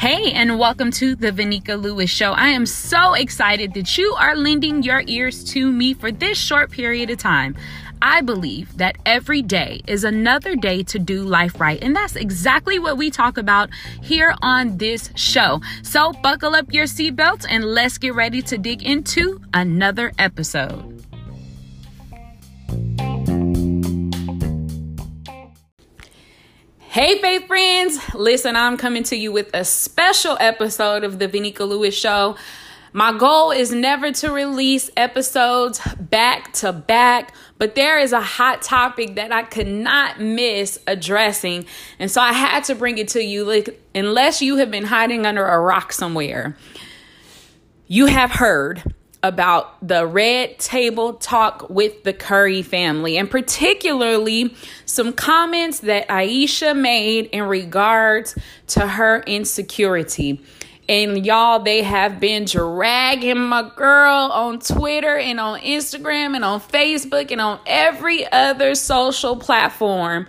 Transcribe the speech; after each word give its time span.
Hey, 0.00 0.32
and 0.32 0.58
welcome 0.58 0.90
to 0.92 1.14
the 1.14 1.30
Vanika 1.30 1.78
Lewis 1.78 2.08
Show. 2.08 2.32
I 2.32 2.48
am 2.48 2.64
so 2.64 3.12
excited 3.12 3.74
that 3.74 3.98
you 3.98 4.14
are 4.18 4.34
lending 4.34 4.82
your 4.82 5.02
ears 5.06 5.44
to 5.52 5.70
me 5.70 5.92
for 5.92 6.10
this 6.10 6.38
short 6.38 6.70
period 6.70 7.10
of 7.10 7.18
time. 7.18 7.54
I 8.00 8.22
believe 8.22 8.74
that 8.78 8.96
every 9.04 9.42
day 9.42 9.82
is 9.86 10.04
another 10.04 10.56
day 10.56 10.82
to 10.84 10.98
do 10.98 11.22
life 11.22 11.60
right. 11.60 11.78
And 11.82 11.94
that's 11.94 12.16
exactly 12.16 12.78
what 12.78 12.96
we 12.96 13.10
talk 13.10 13.36
about 13.36 13.68
here 14.02 14.34
on 14.40 14.78
this 14.78 15.10
show. 15.16 15.60
So 15.82 16.14
buckle 16.22 16.54
up 16.54 16.72
your 16.72 16.86
seatbelts 16.86 17.44
and 17.46 17.62
let's 17.62 17.98
get 17.98 18.14
ready 18.14 18.40
to 18.40 18.56
dig 18.56 18.82
into 18.82 19.42
another 19.52 20.12
episode. 20.18 20.99
Hey, 27.00 27.18
faith 27.18 27.46
friends. 27.46 27.98
Listen, 28.14 28.56
I'm 28.56 28.76
coming 28.76 29.04
to 29.04 29.16
you 29.16 29.32
with 29.32 29.48
a 29.54 29.64
special 29.64 30.36
episode 30.38 31.02
of 31.02 31.18
the 31.18 31.28
Vanika 31.28 31.66
Lewis 31.66 31.98
Show. 31.98 32.36
My 32.92 33.16
goal 33.16 33.52
is 33.52 33.72
never 33.72 34.12
to 34.12 34.30
release 34.30 34.90
episodes 34.98 35.80
back 35.98 36.52
to 36.56 36.74
back, 36.74 37.34
but 37.56 37.74
there 37.74 37.98
is 37.98 38.12
a 38.12 38.20
hot 38.20 38.60
topic 38.60 39.14
that 39.14 39.32
I 39.32 39.44
could 39.44 39.66
not 39.66 40.20
miss 40.20 40.78
addressing. 40.86 41.64
And 41.98 42.10
so 42.10 42.20
I 42.20 42.34
had 42.34 42.64
to 42.64 42.74
bring 42.74 42.98
it 42.98 43.08
to 43.08 43.24
you, 43.24 43.44
like, 43.44 43.82
unless 43.94 44.42
you 44.42 44.56
have 44.56 44.70
been 44.70 44.84
hiding 44.84 45.24
under 45.24 45.46
a 45.46 45.58
rock 45.58 45.94
somewhere. 45.94 46.54
You 47.86 48.04
have 48.08 48.32
heard 48.32 48.94
about 49.22 49.86
the 49.86 50.06
red 50.06 50.58
table 50.58 51.14
talk 51.14 51.68
with 51.68 52.04
the 52.04 52.12
Curry 52.12 52.62
family, 52.62 53.18
and 53.18 53.30
particularly 53.30 54.54
some 54.86 55.12
comments 55.12 55.80
that 55.80 56.10
Ayesha 56.10 56.74
made 56.74 57.26
in 57.26 57.44
regards 57.44 58.36
to 58.68 58.86
her 58.86 59.22
insecurity. 59.22 60.40
And 60.88 61.24
y'all, 61.24 61.60
they 61.60 61.82
have 61.82 62.18
been 62.18 62.46
dragging 62.46 63.38
my 63.38 63.70
girl 63.76 64.30
on 64.32 64.58
Twitter 64.58 65.16
and 65.16 65.38
on 65.38 65.60
Instagram 65.60 66.34
and 66.34 66.44
on 66.44 66.60
Facebook 66.60 67.30
and 67.30 67.40
on 67.40 67.60
every 67.66 68.30
other 68.32 68.74
social 68.74 69.36
platform 69.36 70.26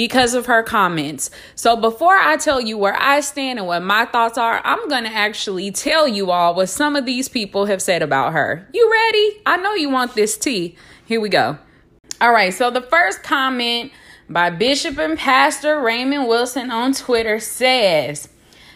because 0.00 0.32
of 0.32 0.46
her 0.46 0.62
comments. 0.62 1.30
So 1.54 1.76
before 1.76 2.16
I 2.16 2.38
tell 2.38 2.58
you 2.58 2.78
where 2.78 2.96
I 2.98 3.20
stand 3.20 3.58
and 3.58 3.68
what 3.68 3.82
my 3.82 4.06
thoughts 4.06 4.38
are, 4.38 4.62
I'm 4.64 4.88
going 4.88 5.04
to 5.04 5.12
actually 5.12 5.70
tell 5.70 6.08
you 6.08 6.30
all 6.30 6.54
what 6.54 6.70
some 6.70 6.96
of 6.96 7.04
these 7.04 7.28
people 7.28 7.66
have 7.66 7.82
said 7.82 8.00
about 8.00 8.32
her. 8.32 8.66
You 8.72 8.90
ready? 8.90 9.42
I 9.44 9.58
know 9.58 9.74
you 9.74 9.90
want 9.90 10.14
this 10.14 10.38
tea. 10.38 10.74
Here 11.04 11.20
we 11.20 11.28
go. 11.28 11.58
All 12.18 12.32
right, 12.32 12.54
so 12.54 12.70
the 12.70 12.80
first 12.80 13.22
comment 13.22 13.92
by 14.26 14.48
Bishop 14.48 14.96
and 14.96 15.18
Pastor 15.18 15.78
Raymond 15.78 16.26
Wilson 16.26 16.70
on 16.70 16.94
Twitter 16.94 17.38
says, 17.38 18.30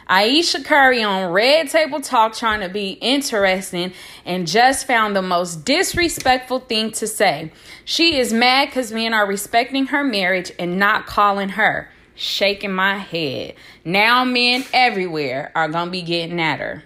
Ayesha 0.09 0.63
Curry 0.63 1.03
on 1.03 1.33
Red 1.33 1.71
Table 1.71 2.01
Talk 2.01 2.35
trying 2.35 2.61
to 2.61 2.69
be 2.69 2.91
interesting 3.01 3.93
and 4.25 4.47
just 4.47 4.87
found 4.87 5.17
the 5.17 5.23
most 5.23 5.65
disrespectful 5.65 6.61
thing 6.61 6.93
to 6.93 7.07
say. 7.07 7.53
She 7.85 8.19
is 8.19 8.33
mad 8.33 8.69
because 8.69 8.93
men 8.93 9.15
are 9.15 9.27
respecting 9.27 9.87
her 9.87 10.05
marriage 10.05 10.53
and 10.59 10.79
not 10.79 11.07
calling 11.07 11.51
her. 11.51 11.91
Shaking 12.17 12.73
my 12.73 12.99
head. 12.99 13.55
Now 13.85 14.25
men 14.25 14.65
everywhere 14.73 15.51
are 15.55 15.69
going 15.69 15.87
to 15.87 15.91
be 15.91 16.03
getting 16.03 16.41
at 16.41 16.61
her. 16.61 16.85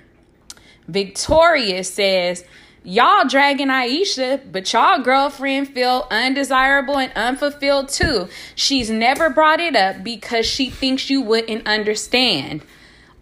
Victoria 0.87 1.85
says, 1.85 2.45
Y'all 2.83 3.29
dragging 3.29 3.69
Ayesha, 3.69 4.41
but 4.51 4.73
y'all 4.73 5.03
girlfriend 5.03 5.69
feel 5.69 6.07
undesirable 6.11 6.97
and 6.97 7.13
unfulfilled 7.15 7.91
too. 7.91 8.29
She's 8.55 8.89
never 8.89 9.29
brought 9.29 9.61
it 9.61 9.77
up 9.77 10.03
because 10.03 10.47
she 10.47 10.71
thinks 10.71 11.11
you 11.11 11.21
wouldn't 11.21 11.67
understand. 11.67 12.63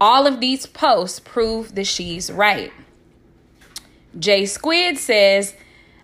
All 0.01 0.27
of 0.27 0.41
these 0.41 0.67
posts 0.67 1.21
prove 1.21 1.75
that 1.75 1.87
she's 1.87 2.31
right. 2.31 2.73
Jay 4.19 4.47
Squid 4.47 4.99
says 4.99 5.55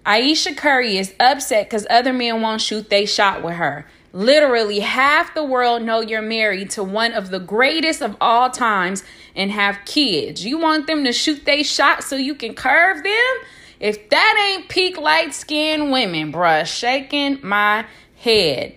Ayesha 0.04 0.54
Curry 0.54 0.96
is 0.96 1.14
upset 1.20 1.66
because 1.66 1.86
other 1.88 2.12
men 2.12 2.40
won't 2.40 2.60
shoot 2.60 2.90
they 2.90 3.06
shot 3.06 3.42
with 3.42 3.54
her. 3.54 3.86
Literally, 4.14 4.80
half 4.80 5.34
the 5.34 5.44
world 5.44 5.82
know 5.82 6.00
you're 6.00 6.20
married 6.20 6.70
to 6.70 6.82
one 6.82 7.12
of 7.12 7.30
the 7.30 7.38
greatest 7.38 8.02
of 8.02 8.16
all 8.20 8.50
times 8.50 9.02
and 9.34 9.50
have 9.50 9.78
kids. 9.86 10.44
You 10.44 10.58
want 10.58 10.86
them 10.86 11.04
to 11.04 11.12
shoot 11.12 11.44
they 11.44 11.62
shot 11.62 12.04
so 12.04 12.16
you 12.16 12.34
can 12.34 12.54
curve 12.54 13.02
them? 13.02 13.34
If 13.80 14.10
that 14.10 14.54
ain't 14.54 14.68
peak 14.68 14.98
light 14.98 15.34
skinned 15.34 15.90
women, 15.90 16.32
bruh, 16.32 16.66
shaking 16.66 17.38
my 17.42 17.86
head. 18.16 18.74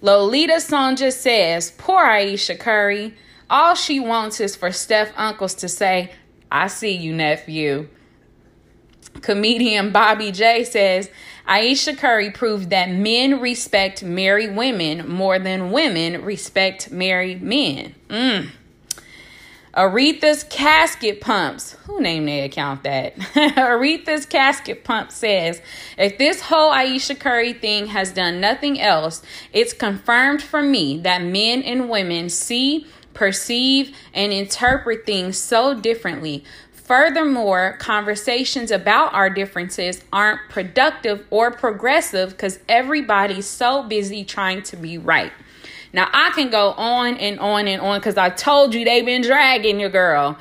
Lolita 0.00 0.54
Sonja 0.54 1.12
says, 1.12 1.72
Poor 1.76 2.02
Ayesha 2.02 2.56
Curry. 2.56 3.14
All 3.50 3.74
she 3.74 4.00
wants 4.00 4.40
is 4.40 4.56
for 4.56 4.72
Steph 4.72 5.12
Uncles 5.16 5.54
to 5.56 5.68
say, 5.68 6.12
I 6.50 6.68
see 6.68 6.92
you, 6.92 7.12
nephew. 7.14 7.88
Comedian 9.20 9.92
Bobby 9.92 10.32
J 10.32 10.64
says, 10.64 11.10
Ayesha 11.46 11.94
Curry 11.94 12.30
proved 12.30 12.70
that 12.70 12.90
men 12.90 13.40
respect 13.40 14.02
married 14.02 14.56
women 14.56 15.08
more 15.08 15.38
than 15.38 15.70
women 15.70 16.24
respect 16.24 16.90
married 16.90 17.42
men. 17.42 17.94
Mm. 18.08 18.50
Aretha's 19.76 20.44
Casket 20.44 21.20
Pumps. 21.20 21.72
Who 21.86 22.00
named 22.00 22.28
their 22.28 22.44
account 22.44 22.84
that? 22.84 23.16
Aretha's 23.56 24.24
Casket 24.24 24.84
Pump 24.84 25.10
says, 25.10 25.60
if 25.98 26.16
this 26.16 26.42
whole 26.42 26.70
Ayesha 26.70 27.16
Curry 27.16 27.52
thing 27.52 27.88
has 27.88 28.12
done 28.12 28.40
nothing 28.40 28.80
else, 28.80 29.22
it's 29.52 29.72
confirmed 29.72 30.42
for 30.42 30.62
me 30.62 30.98
that 30.98 31.22
men 31.22 31.62
and 31.62 31.90
women 31.90 32.28
see 32.28 32.86
perceive, 33.14 33.96
and 34.12 34.32
interpret 34.32 35.06
things 35.06 35.38
so 35.38 35.78
differently. 35.78 36.44
Furthermore, 36.72 37.76
conversations 37.78 38.70
about 38.70 39.14
our 39.14 39.30
differences 39.30 40.02
aren't 40.12 40.40
productive 40.50 41.26
or 41.30 41.50
progressive 41.50 42.30
because 42.30 42.58
everybody's 42.68 43.46
so 43.46 43.82
busy 43.82 44.22
trying 44.22 44.62
to 44.64 44.76
be 44.76 44.98
right. 44.98 45.32
Now, 45.94 46.10
I 46.12 46.30
can 46.34 46.50
go 46.50 46.72
on 46.72 47.16
and 47.16 47.40
on 47.40 47.68
and 47.68 47.80
on 47.80 48.00
because 48.00 48.18
I 48.18 48.28
told 48.28 48.74
you 48.74 48.84
they've 48.84 49.06
been 49.06 49.22
dragging 49.22 49.80
your 49.80 49.88
girl. 49.88 50.36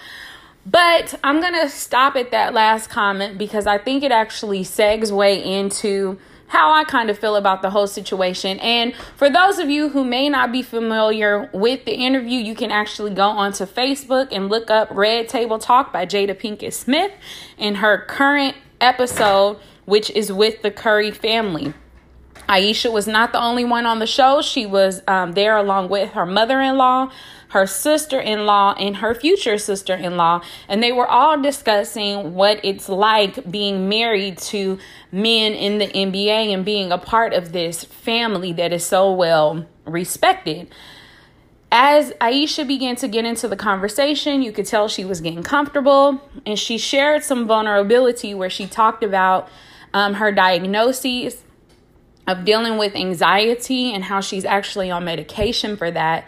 But 0.66 1.18
I'm 1.24 1.42
going 1.42 1.54
to 1.54 1.70
stop 1.70 2.16
at 2.16 2.32
that 2.32 2.54
last 2.54 2.90
comment 2.90 3.38
because 3.38 3.68
I 3.68 3.78
think 3.78 4.04
it 4.04 4.12
actually 4.12 4.66
way 5.12 5.44
into 5.44 6.20
how 6.54 6.72
I 6.72 6.84
kind 6.84 7.10
of 7.10 7.18
feel 7.18 7.36
about 7.36 7.64
the 7.64 7.72
whole 7.72 7.88
situation. 7.88 8.60
And 8.60 8.94
for 9.16 9.28
those 9.28 9.58
of 9.58 9.72
you 9.72 9.90
who 9.90 10.04
may 10.04 10.30
not 10.30 10.52
be 10.52 10.62
familiar 10.62 11.50
with 11.52 11.84
the 11.86 11.96
interview, 11.96 12.40
you 12.40 12.54
can 12.54 12.70
actually 12.70 13.12
go 13.16 13.28
onto 13.28 13.66
Facebook 13.66 14.28
and 14.32 14.50
look 14.50 14.70
up 14.70 14.88
Red 14.92 15.28
Table 15.28 15.58
Talk 15.58 15.92
by 15.92 16.06
Jada 16.06 16.40
Pinkett 16.40 16.74
Smith 16.74 17.12
in 17.58 17.76
her 17.76 18.06
current 18.06 18.56
episode, 18.80 19.58
which 19.86 20.12
is 20.12 20.32
with 20.32 20.62
the 20.62 20.70
Curry 20.70 21.10
family. 21.10 21.74
Ayesha 22.48 22.92
was 22.92 23.08
not 23.08 23.32
the 23.32 23.42
only 23.42 23.66
one 23.66 23.88
on 23.88 23.98
the 23.98 24.06
show. 24.06 24.44
She 24.44 24.68
was 24.68 25.02
um, 25.08 25.32
there 25.32 25.58
along 25.58 25.90
with 25.90 26.12
her 26.12 26.26
mother 26.28 26.62
in 26.62 26.78
law, 26.78 27.12
her 27.54 27.68
sister 27.68 28.20
in 28.20 28.48
law, 28.48 28.74
and 28.80 28.98
her 28.98 29.14
future 29.14 29.60
sister 29.60 29.94
in 29.94 30.18
law. 30.18 30.42
And 30.68 30.82
they 30.82 30.92
were 30.92 31.08
all 31.08 31.40
discussing 31.40 32.34
what 32.34 32.60
it's 32.64 32.90
like 32.90 33.50
being 33.50 33.88
married 33.88 34.40
to 34.40 34.80
men 35.12 35.54
in 35.54 35.78
the 35.78 35.86
NBA 35.88 36.52
and 36.52 36.66
being 36.66 36.92
a 36.92 36.98
part 36.98 37.32
of 37.32 37.52
this 37.52 37.84
family 37.84 38.54
that 38.54 38.74
is 38.74 38.84
so 38.84 39.14
well 39.14 39.68
respected. 39.86 40.68
As 41.72 42.12
Ayesha 42.20 42.66
began 42.66 42.96
to 42.98 43.08
get 43.08 43.24
into 43.24 43.48
the 43.48 43.56
conversation, 43.56 44.42
you 44.42 44.52
could 44.52 44.66
tell 44.66 44.88
she 44.88 45.06
was 45.06 45.22
getting 45.22 45.44
comfortable 45.44 46.22
and 46.48 46.58
she 46.58 46.80
shared 46.80 47.24
some 47.24 47.46
vulnerability 47.46 48.34
where 48.34 48.50
she 48.50 48.66
talked 48.66 49.04
about 49.04 49.48
um, 49.94 50.16
her 50.16 50.32
diagnoses 50.32 51.44
of 52.26 52.46
dealing 52.46 52.80
with 52.80 52.96
anxiety 52.96 53.94
and 53.94 54.06
how 54.06 54.22
she's 54.22 54.44
actually 54.44 54.90
on 54.90 55.06
medication 55.06 55.78
for 55.78 55.92
that. 55.92 56.28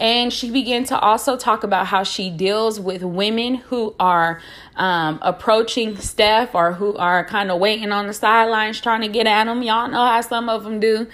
And 0.00 0.32
she 0.32 0.50
began 0.50 0.84
to 0.84 0.98
also 0.98 1.36
talk 1.36 1.62
about 1.62 1.88
how 1.88 2.04
she 2.04 2.30
deals 2.30 2.80
with 2.80 3.02
women 3.02 3.56
who 3.56 3.94
are 4.00 4.40
um, 4.76 5.18
approaching 5.20 5.96
Steph 5.98 6.54
or 6.54 6.72
who 6.72 6.96
are 6.96 7.22
kind 7.26 7.50
of 7.50 7.60
waiting 7.60 7.92
on 7.92 8.06
the 8.06 8.14
sidelines 8.14 8.80
trying 8.80 9.02
to 9.02 9.08
get 9.08 9.26
at 9.26 9.46
him. 9.46 9.62
Y'all 9.62 9.88
know 9.88 10.06
how 10.06 10.22
some 10.22 10.48
of 10.48 10.64
them 10.64 10.80
do. 10.80 11.06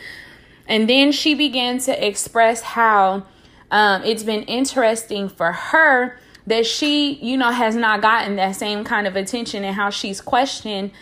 And 0.68 0.88
then 0.88 1.10
she 1.10 1.34
began 1.34 1.78
to 1.80 2.06
express 2.06 2.62
how 2.62 3.26
um, 3.72 4.04
it's 4.04 4.22
been 4.22 4.44
interesting 4.44 5.28
for 5.28 5.50
her 5.50 6.18
that 6.46 6.64
she, 6.64 7.14
you 7.14 7.36
know, 7.36 7.50
has 7.50 7.74
not 7.74 8.00
gotten 8.00 8.36
that 8.36 8.54
same 8.54 8.84
kind 8.84 9.08
of 9.08 9.16
attention 9.16 9.64
and 9.64 9.74
how 9.74 9.90
she's 9.90 10.20
questioned 10.20 10.92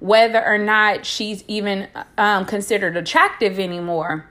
whether 0.00 0.44
or 0.44 0.58
not 0.58 1.06
she's 1.06 1.44
even 1.46 1.88
um, 2.18 2.44
considered 2.46 2.96
attractive 2.96 3.58
anymore. 3.58 4.26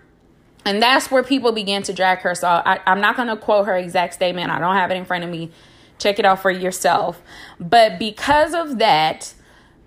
And 0.66 0.82
that's 0.82 1.12
where 1.12 1.24
people 1.24 1.52
began 1.52 1.84
to 1.84 1.94
drag 1.94 2.20
her. 2.20 2.36
So 2.36 2.48
I, 2.48 2.80
I'm 2.86 3.02
not 3.02 3.16
going 3.16 3.28
to 3.28 3.38
quote 3.38 3.66
her 3.66 3.76
exact 3.76 4.14
statement. 4.14 4.50
I 4.50 4.60
don't 4.60 4.76
have 4.76 4.92
it 4.92 4.96
in 4.96 5.06
front 5.06 5.24
of 5.24 5.30
me. 5.30 5.52
Check 6.00 6.20
it 6.20 6.26
out 6.26 6.42
for 6.42 6.52
yourself. 6.52 7.22
But 7.60 8.00
because 8.00 8.54
of 8.54 8.80
that, 8.80 9.34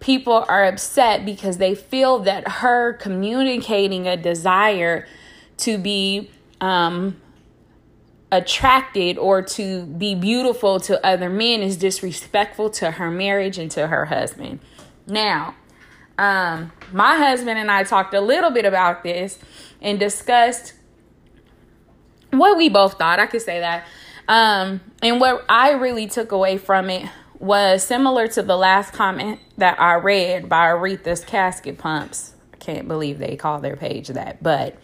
people 0.00 0.44
are 0.48 0.64
upset 0.64 1.24
because 1.24 1.58
they 1.58 1.74
feel 1.74 2.18
that 2.20 2.46
her 2.48 2.92
communicating 2.94 4.06
a 4.06 4.16
desire 4.16 5.06
to 5.58 5.78
be 5.78 6.30
um, 6.60 7.20
attracted 8.30 9.16
or 9.18 9.40
to 9.40 9.86
be 9.86 10.14
beautiful 10.14 10.80
to 10.80 11.04
other 11.04 11.30
men 11.30 11.62
is 11.62 11.76
disrespectful 11.76 12.70
to 12.70 12.92
her 12.92 13.10
marriage 13.10 13.58
and 13.58 13.70
to 13.70 13.86
her 13.86 14.06
husband. 14.06 14.60
Now, 15.06 15.54
um, 16.18 16.72
my 16.92 17.16
husband 17.16 17.58
and 17.58 17.70
I 17.70 17.84
talked 17.84 18.14
a 18.14 18.20
little 18.20 18.50
bit 18.50 18.64
about 18.64 19.02
this 19.02 19.38
and 19.80 19.98
discussed 19.98 20.74
what 22.30 22.56
we 22.56 22.68
both 22.68 22.98
thought. 22.98 23.18
I 23.18 23.26
could 23.26 23.42
say 23.42 23.60
that. 23.60 23.86
Um, 24.28 24.80
and 25.02 25.20
what 25.20 25.44
I 25.48 25.72
really 25.72 26.06
took 26.06 26.32
away 26.32 26.58
from 26.58 26.90
it 26.90 27.08
was 27.38 27.82
similar 27.82 28.26
to 28.28 28.42
the 28.42 28.56
last 28.56 28.92
comment 28.92 29.40
that 29.58 29.80
I 29.80 29.94
read 29.94 30.48
by 30.48 30.66
Aretha's 30.66 31.24
Casket 31.24 31.78
Pumps. 31.78 32.34
I 32.52 32.56
can't 32.56 32.88
believe 32.88 33.18
they 33.18 33.36
call 33.36 33.60
their 33.60 33.76
page 33.76 34.08
that, 34.08 34.42
but 34.42 34.76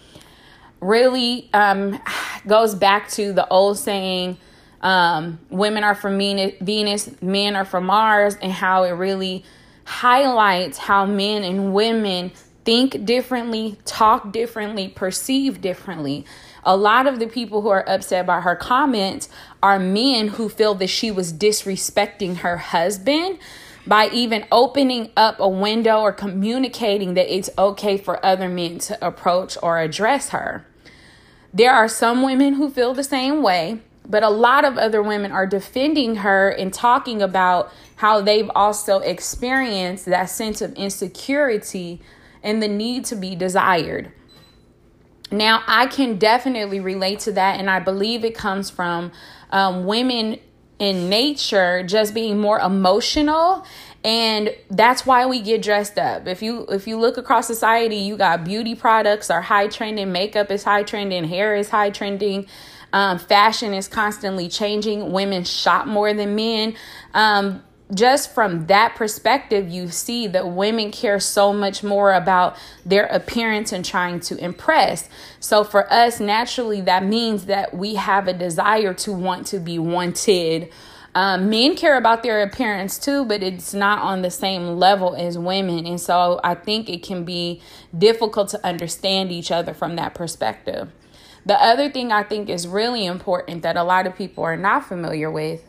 really 0.81 1.49
um, 1.53 2.01
goes 2.47 2.75
back 2.75 3.09
to 3.11 3.33
the 3.33 3.49
old 3.49 3.79
saying 3.79 4.39
um, 4.83 5.39
women 5.49 5.85
are 5.85 5.95
from 5.95 6.19
Venus, 6.19 7.23
men 7.23 7.57
are 7.57 7.65
from 7.65 7.87
Mars, 7.87 8.37
and 8.43 8.53
how 8.53 8.83
it 8.83 8.91
really 8.91 9.45
highlights 9.85 10.79
how 10.79 11.07
men 11.07 11.45
and 11.45 11.73
women 11.73 12.33
think 12.65 13.05
differently, 13.05 13.77
talk 13.85 14.33
differently, 14.33 14.89
perceive 14.89 15.61
differently. 15.61 16.25
A 16.65 16.77
lot 16.77 17.07
of 17.07 17.19
the 17.19 17.27
people 17.27 17.63
who 17.63 17.69
are 17.69 17.89
upset 17.89 18.27
by 18.27 18.41
her 18.41 18.55
comments 18.55 19.29
are 19.63 19.79
men 19.79 20.29
who 20.29 20.49
feel 20.49 20.75
that 20.77 20.89
she 20.89 21.11
was 21.11 21.33
disrespecting 21.33 22.39
her 22.39 22.57
husband 22.57 23.39
by 23.87 24.09
even 24.11 24.47
opening 24.53 25.11
up 25.17 25.41
a 25.41 25.49
window 25.49 26.01
or 26.01 26.13
communicating 26.13 27.15
that 27.15 27.35
it's 27.35 27.51
okay 27.59 27.97
for 27.97 28.25
other 28.25 28.49
men 28.49 28.79
to 28.79 29.07
approach 29.07 29.59
or 29.63 29.81
address 29.81 30.29
her. 30.29 30.65
There 31.53 31.73
are 31.73 31.89
some 31.89 32.23
women 32.23 32.55
who 32.55 32.71
feel 32.71 32.95
the 32.95 33.05
same 33.05 33.43
way, 33.43 33.81
but 34.09 34.23
a 34.23 34.31
lot 34.31 34.65
of 34.65 34.79
other 34.79 35.03
women 35.03 35.33
are 35.33 35.47
defending 35.47 36.17
her 36.17 36.49
and 36.49 36.73
talking 36.73 37.21
about 37.21 37.73
how 37.97 38.21
they've 38.21 38.51
also 38.55 39.01
experienced 39.01 40.07
that 40.07 40.27
sense 40.27 40.61
of 40.61 40.73
insecurity 40.75 42.01
and 42.43 42.63
the 42.63 42.69
need 42.69 43.05
to 43.07 43.17
be 43.17 43.35
desired. 43.35 44.13
Now, 45.31 45.63
I 45.67 45.87
can 45.87 46.19
definitely 46.19 46.81
relate 46.81 47.21
to 47.21 47.33
that, 47.33 47.59
and 47.59 47.71
I 47.71 47.79
believe 47.79 48.25
it 48.25 48.35
comes 48.35 48.69
from 48.69 49.13
um, 49.51 49.87
women 49.87 50.39
in 50.79 51.09
nature 51.09 51.83
just 51.85 52.13
being 52.13 52.41
more 52.41 52.59
emotional 52.59 53.65
and 54.05 54.53
that's 54.69 55.07
why 55.07 55.27
we 55.27 55.41
get 55.41 55.63
dressed 55.63 55.97
up. 55.97 56.27
If 56.27 56.43
you 56.43 56.67
if 56.71 56.89
you 56.89 56.99
look 56.99 57.19
across 57.19 57.47
society 57.47 57.97
you 57.97 58.17
got 58.17 58.43
beauty 58.43 58.75
products 58.75 59.31
are 59.31 59.43
high 59.43 59.69
trending 59.69 60.11
makeup 60.11 60.51
is 60.51 60.65
high 60.65 60.83
trending 60.83 61.23
hair 61.23 61.55
is 61.55 61.69
high 61.69 61.91
trending 61.91 62.49
um, 62.93 63.19
fashion 63.19 63.73
is 63.73 63.89
constantly 63.89 64.49
changing. 64.49 65.13
Women 65.13 65.45
shop 65.45 65.87
more 65.87 66.13
than 66.13 66.35
men. 66.35 66.75
Um, 67.15 67.63
just 67.95 68.33
from 68.35 68.67
that 68.67 68.95
perspective, 68.95 69.69
you 69.69 69.89
see 69.89 70.27
that 70.29 70.49
women 70.49 70.91
care 70.91 71.21
so 71.21 71.53
much 71.53 71.83
more 71.83 72.13
about 72.13 72.57
their 72.85 73.07
appearance 73.07 73.73
and 73.73 73.85
trying 73.85 74.21
to 74.21 74.37
impress. 74.37 75.09
So, 75.41 75.65
for 75.65 75.93
us, 75.93 76.21
naturally, 76.21 76.81
that 76.83 77.05
means 77.05 77.47
that 77.47 77.75
we 77.75 77.97
have 77.97 78.29
a 78.29 78.33
desire 78.33 78.95
to 78.95 79.13
want 79.13 79.47
to 79.49 79.59
be 79.59 79.79
wanted 79.79 80.71
um, 81.15 81.51
men 81.51 81.77
care 81.77 81.99
about 81.99 82.23
their 82.23 82.43
appearance 82.43 82.99
too, 82.99 83.25
but 83.25 83.43
it's 83.43 83.75
not 83.75 83.99
on 83.99 84.23
the 84.23 84.31
same 84.31 84.79
level 84.79 85.15
as 85.15 85.37
women. 85.37 85.87
And 85.87 86.01
so 86.01 86.41
I 86.43 86.55
think 86.55 86.89
it 86.89 87.03
can 87.03 87.25
be 87.25 87.61
difficult 87.97 88.49
to 88.51 88.67
understand 88.67 89.31
each 89.31 89.51
other 89.51 89.75
from 89.75 89.97
that 89.97 90.15
perspective. 90.15 90.91
The 91.45 91.61
other 91.63 91.91
thing 91.91 92.13
I 92.13 92.23
think 92.23 92.49
is 92.49 92.67
really 92.67 93.05
important 93.05 93.63
that 93.63 93.77
a 93.77 93.83
lot 93.83 94.07
of 94.07 94.17
people 94.17 94.45
are 94.45 94.57
not 94.57 94.87
familiar 94.87 95.31
with 95.31 95.69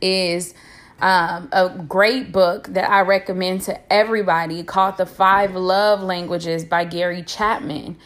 is 0.00 0.54
um, 1.00 1.48
a 1.52 1.68
great 1.68 2.32
book 2.32 2.68
that 2.68 2.90
I 2.90 3.00
recommend 3.00 3.62
to 3.62 3.92
everybody 3.92 4.62
called 4.62 4.96
The 4.96 5.06
Five 5.06 5.54
Love 5.54 6.02
Languages 6.02 6.64
by 6.64 6.84
Gary 6.84 7.22
Chapman. 7.22 7.98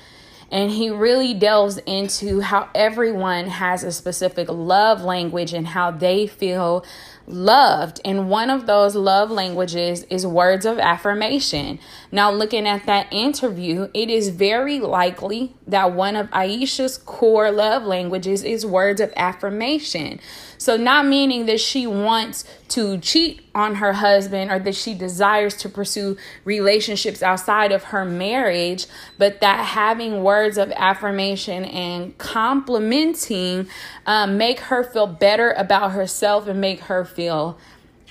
And 0.50 0.72
he 0.72 0.90
really 0.90 1.32
delves 1.32 1.78
into 1.78 2.40
how 2.40 2.68
everyone 2.74 3.46
has 3.46 3.84
a 3.84 3.92
specific 3.92 4.48
love 4.48 5.02
language 5.02 5.52
and 5.52 5.68
how 5.68 5.92
they 5.92 6.26
feel 6.26 6.84
loved. 7.30 8.00
And 8.04 8.28
one 8.28 8.50
of 8.50 8.66
those 8.66 8.94
love 8.94 9.30
languages 9.30 10.04
is 10.04 10.26
words 10.26 10.66
of 10.66 10.78
affirmation. 10.78 11.78
Now, 12.12 12.30
looking 12.30 12.66
at 12.66 12.86
that 12.86 13.12
interview, 13.12 13.88
it 13.94 14.10
is 14.10 14.30
very 14.30 14.80
likely 14.80 15.54
that 15.66 15.92
one 15.92 16.16
of 16.16 16.28
Ayesha's 16.32 16.98
core 16.98 17.50
love 17.50 17.84
languages 17.84 18.42
is 18.42 18.66
words 18.66 19.00
of 19.00 19.12
affirmation. 19.16 20.20
So, 20.58 20.76
not 20.76 21.06
meaning 21.06 21.46
that 21.46 21.60
she 21.60 21.86
wants 21.86 22.44
to 22.68 22.98
cheat 22.98 23.40
on 23.54 23.76
her 23.76 23.94
husband 23.94 24.50
or 24.50 24.58
that 24.58 24.74
she 24.74 24.94
desires 24.94 25.56
to 25.56 25.68
pursue 25.68 26.16
relationships 26.44 27.22
outside 27.22 27.72
of 27.72 27.84
her 27.84 28.04
marriage, 28.04 28.86
but 29.18 29.40
that 29.40 29.64
having 29.64 30.22
words 30.22 30.58
of 30.58 30.70
affirmation 30.72 31.64
and 31.64 32.16
complimenting 32.18 33.68
um, 34.06 34.36
make 34.36 34.60
her 34.60 34.84
feel 34.84 35.06
better 35.06 35.52
about 35.52 35.92
herself 35.92 36.46
and 36.46 36.60
make 36.60 36.80
her 36.82 37.04
feel 37.04 37.19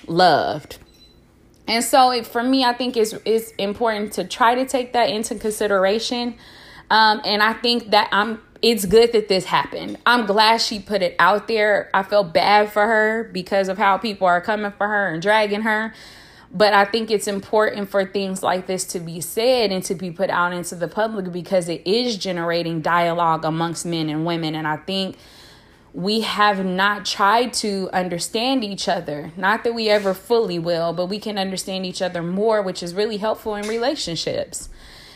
loved. 0.06 0.78
And 1.66 1.84
so, 1.84 2.10
it, 2.10 2.26
for 2.26 2.42
me, 2.42 2.64
I 2.64 2.72
think 2.72 2.96
it's, 2.96 3.14
it's 3.24 3.52
important 3.52 4.12
to 4.14 4.24
try 4.24 4.54
to 4.56 4.66
take 4.66 4.92
that 4.92 5.08
into 5.10 5.34
consideration. 5.36 6.34
Um, 6.90 7.20
and 7.24 7.42
I 7.42 7.52
think 7.52 7.90
that 7.90 8.08
I'm 8.12 8.40
it's 8.62 8.84
good 8.84 9.12
that 9.12 9.28
this 9.28 9.46
happened. 9.46 9.96
I'm 10.04 10.26
glad 10.26 10.60
she 10.60 10.80
put 10.80 11.02
it 11.02 11.16
out 11.18 11.48
there. 11.48 11.88
I 11.94 12.02
felt 12.02 12.34
bad 12.34 12.70
for 12.70 12.86
her 12.86 13.30
because 13.32 13.68
of 13.68 13.78
how 13.78 13.96
people 13.96 14.26
are 14.26 14.40
coming 14.40 14.70
for 14.72 14.86
her 14.86 15.08
and 15.08 15.22
dragging 15.22 15.62
her. 15.62 15.94
But 16.52 16.74
I 16.74 16.84
think 16.84 17.10
it's 17.10 17.28
important 17.28 17.88
for 17.88 18.04
things 18.04 18.42
like 18.42 18.66
this 18.66 18.84
to 18.86 19.00
be 19.00 19.20
said 19.20 19.70
and 19.70 19.82
to 19.84 19.94
be 19.94 20.10
put 20.10 20.30
out 20.30 20.52
into 20.52 20.74
the 20.74 20.88
public 20.88 21.32
because 21.32 21.68
it 21.68 21.86
is 21.86 22.18
generating 22.18 22.80
dialogue 22.80 23.44
amongst 23.44 23.86
men 23.86 24.10
and 24.10 24.26
women. 24.26 24.54
And 24.54 24.66
I 24.66 24.76
think 24.76 25.16
we 25.92 26.20
have 26.20 26.64
not 26.64 27.04
tried 27.04 27.52
to 27.52 27.90
understand 27.92 28.62
each 28.62 28.88
other. 28.88 29.32
Not 29.36 29.64
that 29.64 29.74
we 29.74 29.88
ever 29.88 30.14
fully 30.14 30.58
will, 30.58 30.92
but 30.92 31.06
we 31.06 31.18
can 31.18 31.36
understand 31.36 31.84
each 31.84 32.00
other 32.00 32.22
more, 32.22 32.62
which 32.62 32.82
is 32.82 32.94
really 32.94 33.16
helpful 33.16 33.56
in 33.56 33.66
relationships. 33.66 34.68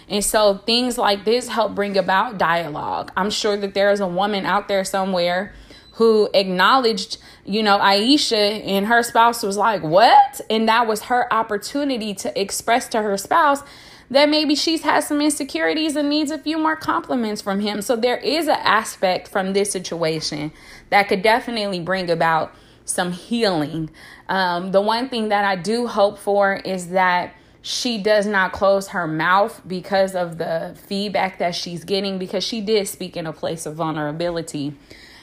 And 0.09 0.25
so 0.25 0.59
things 0.59 0.99
like 0.99 1.25
this 1.25 1.49
help 1.49 1.75
bring 1.75 1.97
about 1.97 2.38
dialogue. 2.38 3.12
I'm 3.16 3.31
sure 3.31 3.57
that 3.57 3.75
there 3.75 3.90
is 3.90 4.00
a 4.00 4.09
woman 4.09 4.45
out 4.45 4.69
there 4.69 4.85
somewhere 4.85 5.54
who 5.93 6.28
acknowledged, 6.35 7.19
you 7.45 7.62
know, 7.62 7.78
Ayesha 7.78 8.37
and 8.37 8.87
her 8.87 9.02
spouse 9.02 9.43
was 9.43 9.57
like, 9.57 9.83
What? 9.83 10.40
And 10.50 10.69
that 10.69 10.87
was 10.87 11.02
her 11.02 11.33
opportunity 11.33 12.14
to 12.14 12.40
express 12.40 12.88
to 12.88 13.02
her 13.02 13.16
spouse 13.16 13.62
that 14.11 14.28
maybe 14.28 14.54
she's 14.54 14.82
had 14.82 15.00
some 15.00 15.20
insecurities 15.20 15.96
and 15.96 16.08
needs 16.08 16.30
a 16.30 16.38
few 16.38 16.58
more 16.58 16.76
compliments 16.76 17.40
from 17.40 17.61
him. 17.61 17.82
So 17.82 17.96
there 17.96 18.18
is 18.18 18.49
an 18.49 18.58
aspect 18.61 19.28
from 19.28 19.52
this 19.52 19.70
situation 19.70 20.52
that 20.90 21.08
could 21.08 21.23
definitely 21.23 21.80
bring 21.80 22.11
about 22.11 22.54
some 22.84 23.12
healing. 23.12 23.90
Um, 24.28 24.73
the 24.73 24.80
one 24.80 25.08
thing 25.08 25.28
that 25.28 25.44
I 25.44 25.56
do 25.56 25.87
hope 25.87 26.18
for 26.18 26.54
is 26.54 26.90
that 26.90 27.34
she 27.62 27.96
does 28.02 28.26
not 28.26 28.52
close 28.52 28.88
her 28.88 29.06
mouth 29.06 29.62
because 29.66 30.14
of 30.14 30.37
the 30.37 30.76
feedback 30.87 31.38
that 31.38 31.54
she's 31.54 31.82
getting 31.82 32.18
because 32.18 32.44
she 32.44 32.61
did 32.61 32.87
speak 32.87 33.16
in 33.16 33.26
a 33.26 33.32
place 33.32 33.64
of 33.64 33.75
vulnerability 33.75 34.75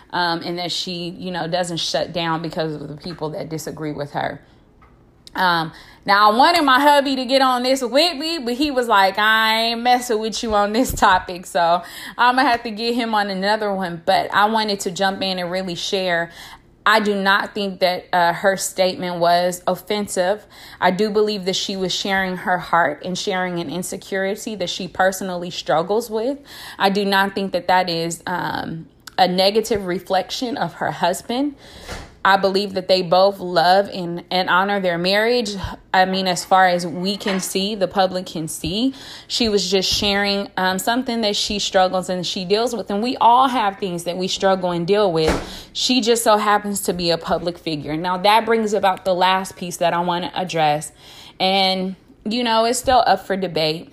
um, 0.09 0.41
and 0.43 0.57
that 0.57 0.71
she 0.71 1.09
you 1.09 1.29
know 1.29 1.47
doesn't 1.47 1.77
shut 1.77 2.11
down 2.11 2.41
because 2.41 2.73
of 2.73 2.88
the 2.88 2.97
people 2.97 3.29
that 3.29 3.47
disagree 3.47 3.91
with 3.91 4.13
her 4.13 4.41
um, 5.35 5.71
now 6.05 6.31
I 6.31 6.35
wanted 6.35 6.63
my 6.63 6.79
hubby 6.79 7.15
to 7.15 7.25
get 7.25 7.41
on 7.41 7.63
this 7.63 7.81
with 7.81 8.17
me, 8.17 8.39
but 8.39 8.55
he 8.55 8.71
was 8.71 8.88
like, 8.88 9.19
I 9.19 9.61
ain't 9.61 9.81
messing 9.81 10.19
with 10.19 10.41
you 10.41 10.53
on 10.55 10.73
this 10.73 10.91
topic. 10.93 11.45
So 11.45 11.83
I'm 12.17 12.35
gonna 12.35 12.50
have 12.50 12.63
to 12.63 12.71
get 12.71 12.95
him 12.95 13.13
on 13.13 13.29
another 13.29 13.73
one. 13.73 14.01
But 14.03 14.33
I 14.33 14.45
wanted 14.45 14.79
to 14.81 14.91
jump 14.91 15.21
in 15.21 15.38
and 15.38 15.51
really 15.51 15.75
share 15.75 16.31
I 16.85 17.00
do 17.00 17.15
not 17.15 17.53
think 17.53 17.79
that 17.79 18.07
uh, 18.11 18.33
her 18.33 18.57
statement 18.57 19.19
was 19.19 19.61
offensive. 19.67 20.45
I 20.79 20.91
do 20.91 21.09
believe 21.11 21.45
that 21.45 21.55
she 21.55 21.75
was 21.75 21.93
sharing 21.93 22.38
her 22.38 22.57
heart 22.57 23.03
and 23.05 23.17
sharing 23.17 23.59
an 23.59 23.69
insecurity 23.69 24.55
that 24.55 24.69
she 24.69 24.88
personally 24.88 25.51
struggles 25.51 26.09
with. 26.09 26.39
I 26.79 26.89
do 26.89 27.05
not 27.05 27.35
think 27.35 27.51
that 27.51 27.67
that 27.67 27.89
is 27.89 28.23
um, 28.25 28.88
a 29.17 29.27
negative 29.27 29.85
reflection 29.85 30.57
of 30.57 30.75
her 30.75 30.91
husband. 30.91 31.55
I 32.23 32.37
believe 32.37 32.73
that 32.73 32.87
they 32.87 33.01
both 33.01 33.39
love 33.39 33.89
and, 33.91 34.23
and 34.29 34.47
honor 34.47 34.79
their 34.79 34.99
marriage. 34.99 35.55
I 35.91 36.05
mean, 36.05 36.27
as 36.27 36.45
far 36.45 36.67
as 36.67 36.85
we 36.85 37.17
can 37.17 37.39
see, 37.39 37.73
the 37.73 37.87
public 37.87 38.27
can 38.27 38.47
see, 38.47 38.93
she 39.27 39.49
was 39.49 39.69
just 39.71 39.91
sharing 39.91 40.47
um, 40.55 40.77
something 40.77 41.21
that 41.21 41.35
she 41.35 41.57
struggles 41.57 42.09
and 42.09 42.25
she 42.25 42.45
deals 42.45 42.75
with. 42.75 42.91
And 42.91 43.01
we 43.01 43.17
all 43.17 43.47
have 43.47 43.79
things 43.79 44.03
that 44.03 44.17
we 44.17 44.27
struggle 44.27 44.69
and 44.69 44.85
deal 44.85 45.11
with. 45.11 45.69
She 45.73 45.99
just 45.99 46.23
so 46.23 46.37
happens 46.37 46.81
to 46.81 46.93
be 46.93 47.09
a 47.09 47.17
public 47.17 47.57
figure. 47.57 47.97
Now, 47.97 48.17
that 48.17 48.45
brings 48.45 48.73
about 48.73 49.03
the 49.03 49.15
last 49.15 49.55
piece 49.55 49.77
that 49.77 49.93
I 49.93 50.01
want 50.01 50.25
to 50.25 50.39
address. 50.39 50.91
And, 51.39 51.95
you 52.23 52.43
know, 52.43 52.65
it's 52.65 52.77
still 52.77 53.03
up 53.07 53.25
for 53.25 53.35
debate. 53.35 53.90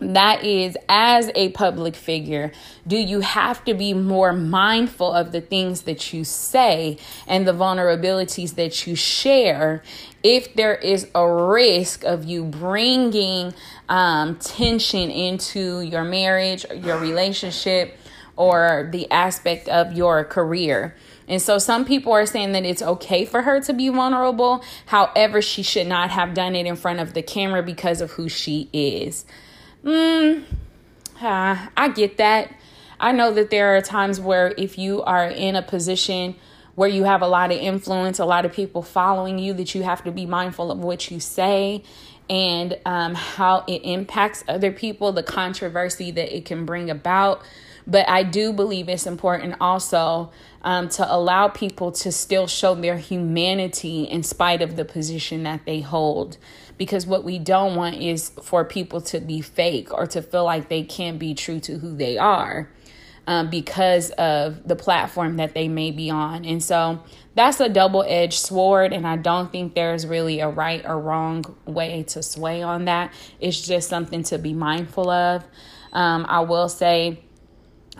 That 0.00 0.44
is 0.44 0.76
as 0.88 1.30
a 1.34 1.50
public 1.50 1.94
figure 1.94 2.50
do 2.86 2.96
you 2.96 3.20
have 3.20 3.64
to 3.64 3.74
be 3.74 3.92
more 3.92 4.32
mindful 4.32 5.12
of 5.12 5.32
the 5.32 5.40
things 5.40 5.82
that 5.82 6.12
you 6.12 6.24
say 6.24 6.96
and 7.26 7.46
the 7.46 7.52
vulnerabilities 7.52 8.54
that 8.54 8.86
you 8.86 8.96
share 8.96 9.82
if 10.22 10.54
there 10.54 10.74
is 10.74 11.08
a 11.14 11.30
risk 11.30 12.04
of 12.04 12.24
you 12.24 12.44
bringing 12.44 13.52
um, 13.88 14.36
tension 14.36 15.10
into 15.10 15.80
your 15.80 16.04
marriage 16.04 16.64
your 16.74 16.98
relationship 16.98 17.96
or 18.36 18.88
the 18.90 19.10
aspect 19.10 19.68
of 19.68 19.92
your 19.92 20.24
career? 20.24 20.96
And 21.28 21.40
so 21.40 21.58
some 21.58 21.84
people 21.84 22.12
are 22.12 22.26
saying 22.26 22.52
that 22.52 22.64
it's 22.64 22.82
okay 22.82 23.24
for 23.24 23.42
her 23.42 23.60
to 23.60 23.72
be 23.72 23.88
vulnerable. 23.88 24.64
However 24.86 25.40
she 25.42 25.62
should 25.62 25.86
not 25.86 26.10
have 26.10 26.34
done 26.34 26.56
it 26.56 26.66
in 26.66 26.74
front 26.74 27.00
of 27.00 27.14
the 27.14 27.22
camera 27.22 27.62
because 27.62 28.00
of 28.00 28.12
who 28.12 28.28
she 28.28 28.68
is 28.72 29.24
Mm, 29.84 30.44
uh, 31.22 31.66
I 31.76 31.88
get 31.88 32.18
that. 32.18 32.54
I 32.98 33.12
know 33.12 33.32
that 33.32 33.50
there 33.50 33.76
are 33.76 33.80
times 33.80 34.20
where 34.20 34.54
if 34.58 34.76
you 34.76 35.02
are 35.02 35.26
in 35.26 35.56
a 35.56 35.62
position 35.62 36.36
where 36.74 36.88
you 36.88 37.04
have 37.04 37.22
a 37.22 37.26
lot 37.26 37.50
of 37.50 37.58
influence, 37.58 38.18
a 38.18 38.24
lot 38.24 38.44
of 38.44 38.52
people 38.52 38.82
following 38.82 39.38
you, 39.38 39.54
that 39.54 39.74
you 39.74 39.82
have 39.82 40.04
to 40.04 40.10
be 40.10 40.26
mindful 40.26 40.70
of 40.70 40.78
what 40.78 41.10
you 41.10 41.18
say 41.18 41.82
and 42.28 42.78
um, 42.84 43.14
how 43.14 43.64
it 43.66 43.82
impacts 43.82 44.44
other 44.48 44.70
people, 44.70 45.12
the 45.12 45.22
controversy 45.22 46.10
that 46.10 46.34
it 46.34 46.44
can 46.44 46.64
bring 46.64 46.88
about. 46.88 47.42
But 47.90 48.08
I 48.08 48.22
do 48.22 48.52
believe 48.52 48.88
it's 48.88 49.06
important 49.06 49.56
also 49.60 50.30
um, 50.62 50.88
to 50.90 51.12
allow 51.12 51.48
people 51.48 51.90
to 51.92 52.12
still 52.12 52.46
show 52.46 52.74
their 52.74 52.96
humanity 52.96 54.04
in 54.04 54.22
spite 54.22 54.62
of 54.62 54.76
the 54.76 54.84
position 54.84 55.42
that 55.42 55.66
they 55.66 55.80
hold 55.80 56.38
because 56.80 57.06
what 57.06 57.24
we 57.24 57.38
don't 57.38 57.76
want 57.76 57.96
is 57.96 58.30
for 58.42 58.64
people 58.64 59.02
to 59.02 59.20
be 59.20 59.42
fake 59.42 59.92
or 59.92 60.06
to 60.06 60.22
feel 60.22 60.44
like 60.44 60.70
they 60.70 60.82
can't 60.82 61.18
be 61.18 61.34
true 61.34 61.60
to 61.60 61.76
who 61.76 61.94
they 61.94 62.16
are 62.16 62.70
um, 63.26 63.50
because 63.50 64.08
of 64.12 64.66
the 64.66 64.74
platform 64.74 65.36
that 65.36 65.52
they 65.52 65.68
may 65.68 65.90
be 65.90 66.08
on. 66.08 66.46
And 66.46 66.62
so 66.62 67.02
that's 67.34 67.60
a 67.60 67.68
double 67.68 68.02
edged 68.08 68.38
sword. 68.38 68.94
And 68.94 69.06
I 69.06 69.16
don't 69.16 69.52
think 69.52 69.74
there's 69.74 70.06
really 70.06 70.40
a 70.40 70.48
right 70.48 70.82
or 70.86 70.98
wrong 70.98 71.44
way 71.66 72.04
to 72.04 72.22
sway 72.22 72.62
on 72.62 72.86
that. 72.86 73.12
It's 73.40 73.60
just 73.60 73.90
something 73.90 74.22
to 74.24 74.38
be 74.38 74.54
mindful 74.54 75.10
of. 75.10 75.44
Um, 75.92 76.24
I 76.28 76.40
will 76.40 76.70
say, 76.70 77.20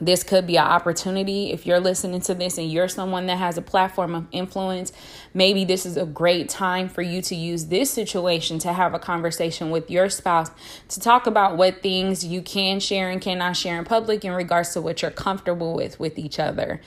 this 0.01 0.23
could 0.23 0.47
be 0.47 0.57
an 0.57 0.65
opportunity. 0.65 1.53
If 1.53 1.67
you're 1.67 1.81
listening 1.81 2.21
to 2.23 2.35
this 2.35 2.59
and 2.59 2.71
you're 2.71 2.89
someone 2.89 3.27
that 3.27 3.39
has 3.39 3.59
a 3.59 3.63
platform 3.63 4.15
of 4.15 4.27
influence 4.33 4.93
maybe 5.35 5.65
this 5.65 5.87
is 5.87 5.97
a 5.97 6.07
great 6.07 6.49
time 6.49 6.89
for 6.89 7.03
you 7.03 7.23
to 7.23 7.35
use 7.35 7.67
this 7.67 7.91
situation 7.91 8.59
to 8.59 8.73
have 8.73 8.95
a 8.95 8.99
conversation 8.99 9.71
with 9.71 9.91
your 9.91 10.09
spouse 10.09 10.51
to 10.89 11.01
talk 11.01 11.27
about 11.27 11.57
what 11.57 11.83
things 11.83 12.25
you 12.25 12.43
can 12.43 12.81
share 12.81 13.11
and 13.11 13.21
cannot 13.21 13.57
share 13.57 13.79
in 13.79 13.85
public 13.85 14.25
in 14.25 14.33
regards 14.33 14.73
to 14.73 14.81
what 14.81 15.03
you're 15.03 15.11
comfortable 15.11 15.75
with 15.75 15.99
with 16.01 16.19
each 16.19 16.39
other. 16.39 16.81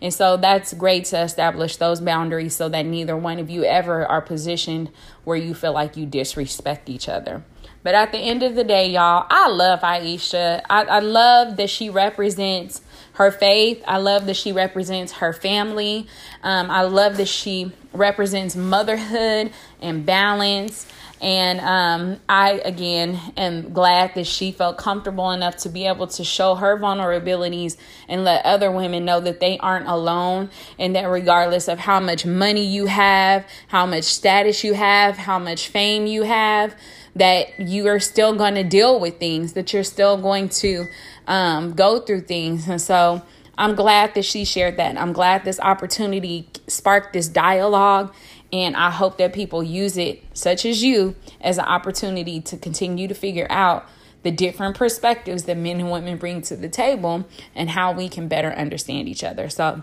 And 0.00 0.14
so 0.14 0.36
that's 0.36 0.72
great 0.74 1.06
to 1.06 1.20
establish 1.20 1.76
those 1.76 2.00
boundaries 2.00 2.54
so 2.54 2.68
that 2.68 2.86
neither 2.86 3.16
one 3.16 3.40
of 3.40 3.50
you 3.50 3.64
ever 3.64 4.06
are 4.06 4.22
positioned 4.22 4.90
where 5.24 5.36
you 5.36 5.54
feel 5.54 5.72
like 5.72 5.96
you 5.96 6.06
disrespect 6.06 6.88
each 6.88 7.08
other 7.08 7.42
but 7.88 7.94
at 7.94 8.12
the 8.12 8.18
end 8.18 8.42
of 8.42 8.54
the 8.54 8.64
day, 8.64 8.90
y'all, 8.90 9.26
I 9.30 9.48
love 9.48 9.82
Ayesha. 9.82 10.62
I, 10.68 10.84
I 10.84 10.98
love 10.98 11.56
that 11.56 11.70
she 11.70 11.88
represents 11.88 12.82
her 13.14 13.30
faith. 13.30 13.82
I 13.88 13.96
love 13.96 14.26
that 14.26 14.36
she 14.36 14.52
represents 14.52 15.12
her 15.12 15.32
family. 15.32 16.06
Um, 16.42 16.70
I 16.70 16.82
love 16.82 17.16
that 17.16 17.28
she 17.28 17.72
represents 17.94 18.54
motherhood 18.54 19.52
and 19.80 20.04
balance. 20.04 20.86
And 21.22 21.60
um, 21.60 22.20
I, 22.28 22.60
again, 22.62 23.18
am 23.38 23.72
glad 23.72 24.14
that 24.16 24.26
she 24.26 24.52
felt 24.52 24.76
comfortable 24.76 25.30
enough 25.30 25.56
to 25.58 25.70
be 25.70 25.86
able 25.86 26.08
to 26.08 26.24
show 26.24 26.56
her 26.56 26.78
vulnerabilities 26.78 27.78
and 28.06 28.22
let 28.22 28.44
other 28.44 28.70
women 28.70 29.06
know 29.06 29.18
that 29.20 29.40
they 29.40 29.56
aren't 29.58 29.88
alone 29.88 30.50
and 30.78 30.94
that 30.94 31.06
regardless 31.06 31.68
of 31.68 31.78
how 31.78 32.00
much 32.00 32.26
money 32.26 32.66
you 32.66 32.84
have, 32.84 33.46
how 33.68 33.86
much 33.86 34.04
status 34.04 34.62
you 34.62 34.74
have, 34.74 35.16
how 35.16 35.38
much 35.38 35.68
fame 35.68 36.06
you 36.06 36.24
have, 36.24 36.76
that 37.18 37.60
you 37.60 37.86
are 37.88 38.00
still 38.00 38.34
going 38.34 38.54
to 38.54 38.64
deal 38.64 38.98
with 38.98 39.18
things, 39.18 39.52
that 39.52 39.72
you're 39.72 39.84
still 39.84 40.16
going 40.16 40.48
to 40.48 40.86
um, 41.26 41.72
go 41.72 42.00
through 42.00 42.22
things. 42.22 42.68
And 42.68 42.80
so 42.80 43.22
I'm 43.56 43.74
glad 43.74 44.14
that 44.14 44.24
she 44.24 44.44
shared 44.44 44.76
that. 44.76 44.96
I'm 44.96 45.12
glad 45.12 45.44
this 45.44 45.60
opportunity 45.60 46.48
sparked 46.66 47.12
this 47.12 47.28
dialogue. 47.28 48.14
And 48.52 48.76
I 48.76 48.90
hope 48.90 49.18
that 49.18 49.34
people 49.34 49.62
use 49.62 49.98
it, 49.98 50.24
such 50.32 50.64
as 50.64 50.82
you, 50.82 51.16
as 51.40 51.58
an 51.58 51.66
opportunity 51.66 52.40
to 52.40 52.56
continue 52.56 53.06
to 53.06 53.14
figure 53.14 53.46
out 53.50 53.86
the 54.22 54.30
different 54.30 54.76
perspectives 54.76 55.44
that 55.44 55.56
men 55.56 55.80
and 55.80 55.90
women 55.90 56.16
bring 56.16 56.40
to 56.42 56.56
the 56.56 56.68
table 56.68 57.26
and 57.54 57.70
how 57.70 57.92
we 57.92 58.08
can 58.08 58.26
better 58.26 58.50
understand 58.50 59.08
each 59.08 59.22
other. 59.22 59.48
So, 59.48 59.82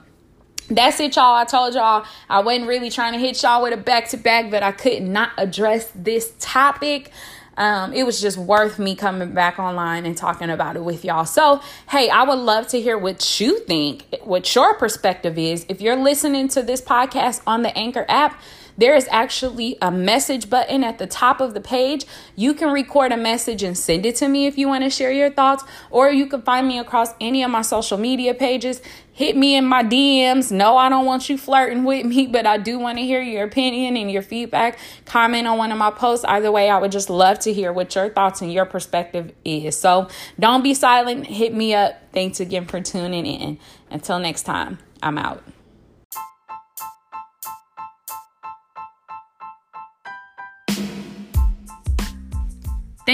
that's 0.69 1.00
it, 1.00 1.15
y'all. 1.15 1.36
I 1.36 1.45
told 1.45 1.74
y'all 1.74 2.05
I 2.29 2.41
wasn't 2.41 2.67
really 2.67 2.89
trying 2.89 3.13
to 3.13 3.19
hit 3.19 3.41
y'all 3.41 3.62
with 3.62 3.74
a 3.74 3.77
back 3.77 4.10
to 4.10 4.17
back, 4.17 4.50
but 4.50 4.63
I 4.63 4.72
could 4.72 5.03
not 5.03 5.31
address 5.38 5.91
this 5.95 6.34
topic. 6.39 7.12
Um, 7.57 7.93
it 7.93 8.05
was 8.05 8.19
just 8.19 8.38
worth 8.38 8.79
me 8.79 8.95
coming 8.95 9.31
back 9.31 9.60
online 9.60 10.05
and 10.05 10.17
talking 10.17 10.50
about 10.50 10.75
it 10.75 10.84
with 10.84 11.05
y'all. 11.05 11.25
So, 11.25 11.62
hey, 11.89 12.10
I 12.10 12.24
would 12.24 12.39
love 12.39 12.67
to 12.69 12.81
hear 12.81 12.98
what 12.98 13.39
you 13.39 13.60
think, 13.60 14.05
what 14.24 14.53
your 14.55 14.74
perspective 14.75 15.38
is. 15.38 15.65
If 15.69 15.79
you're 15.81 15.95
listening 15.95 16.50
to 16.50 16.62
this 16.62 16.81
podcast 16.81 17.41
on 17.48 17.62
the 17.62 17.75
Anchor 17.77 18.05
app, 18.10 18.41
there 18.77 18.95
is 18.95 19.07
actually 19.10 19.77
a 19.81 19.89
message 19.89 20.50
button 20.50 20.84
at 20.84 20.98
the 20.98 21.07
top 21.07 21.39
of 21.39 21.53
the 21.53 21.62
page. 21.62 22.05
You 22.36 22.53
can 22.53 22.74
record 22.74 23.13
a 23.13 23.17
message 23.17 23.63
and 23.63 23.77
send 23.77 24.05
it 24.05 24.17
to 24.17 24.27
me 24.27 24.48
if 24.48 24.57
you 24.57 24.67
want 24.67 24.84
to 24.84 24.89
share 24.89 25.12
your 25.12 25.31
thoughts, 25.31 25.63
or 25.89 26.12
you 26.12 26.27
can 26.27 26.41
find 26.41 26.67
me 26.67 26.77
across 26.77 27.13
any 27.22 27.41
of 27.43 27.51
my 27.51 27.62
social 27.62 27.98
media 27.98 28.34
pages. 28.34 28.81
Hit 29.15 29.38
me 29.38 29.55
in 29.55 29.63
my 29.63 29.81
DMs. 29.81 30.51
No, 30.51 30.75
I 30.75 30.89
don't 30.89 31.05
want 31.05 31.29
you 31.29 31.38
flirting 31.38 31.86
with 31.86 32.05
me, 32.05 32.27
but 32.31 32.45
I 32.45 32.57
do 32.57 32.77
want 32.77 32.98
to 32.98 33.03
hear 33.05 33.22
your 33.22 33.45
opinion 33.45 33.95
and 33.95 34.12
your 34.12 34.22
feedback. 34.22 34.77
Comment 35.05 35.48
on 35.48 35.57
one 35.57 35.72
of 35.72 35.77
my 35.77 35.89
posts. 35.89 36.25
Either 36.25 36.51
way, 36.51 36.69
I 36.69 36.77
would 36.77 36.91
just 36.91 37.10
love 37.10 37.39
to 37.39 37.53
hear 37.53 37.72
what 37.72 37.95
your 37.95 38.10
thoughts 38.10 38.41
and 38.41 38.51
your 38.51 38.65
perspective 38.65 39.31
is. 39.45 39.79
So 39.79 40.10
don't 40.38 40.63
be 40.63 40.74
silent. 40.74 41.27
Hit 41.27 41.53
me 41.53 41.74
up. 41.74 41.95
Thanks 42.12 42.41
again 42.41 42.65
for 42.65 42.81
tuning 42.81 43.25
in. 43.25 43.57
Until 43.89 44.19
next 44.19 44.43
time, 44.43 44.79
I'm 45.01 45.17
out. 45.17 45.41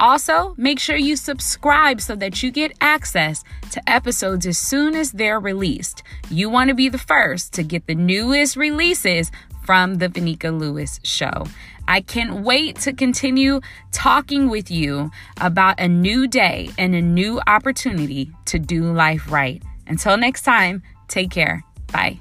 Also, 0.00 0.54
make 0.56 0.80
sure 0.80 0.96
you 0.96 1.14
subscribe 1.14 2.00
so 2.00 2.16
that 2.16 2.42
you 2.42 2.50
get 2.50 2.72
access 2.80 3.44
to 3.72 3.86
episodes 3.86 4.46
as 4.46 4.56
soon 4.56 4.96
as 4.96 5.12
they're 5.12 5.38
released. 5.38 6.02
You 6.30 6.48
want 6.48 6.68
to 6.68 6.74
be 6.74 6.88
the 6.88 6.96
first 6.96 7.52
to 7.52 7.62
get 7.62 7.86
the 7.86 7.94
newest 7.94 8.56
releases 8.56 9.30
from 9.62 9.96
the 9.96 10.08
Vanika 10.08 10.58
Lewis 10.58 10.98
Show. 11.02 11.44
I 11.88 12.00
can't 12.00 12.42
wait 12.42 12.76
to 12.80 12.92
continue 12.92 13.60
talking 13.90 14.48
with 14.48 14.70
you 14.70 15.10
about 15.40 15.80
a 15.80 15.88
new 15.88 16.26
day 16.26 16.70
and 16.78 16.94
a 16.94 17.02
new 17.02 17.40
opportunity 17.46 18.30
to 18.46 18.58
do 18.58 18.92
life 18.92 19.30
right. 19.30 19.62
Until 19.86 20.16
next 20.16 20.42
time, 20.42 20.82
take 21.08 21.30
care. 21.30 21.64
Bye. 21.92 22.18